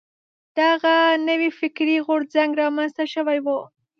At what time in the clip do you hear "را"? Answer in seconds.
2.59-2.67